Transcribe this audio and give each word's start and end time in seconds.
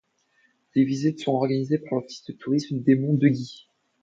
Des 0.73 0.83
visites 0.83 1.19
sont 1.19 1.33
organisées 1.33 1.77
par 1.77 1.93
l'office 1.93 2.25
de 2.25 2.33
tourisme 2.33 2.79
des 2.81 2.95
monts 2.95 3.13
de 3.13 3.27
Gy. 3.27 3.67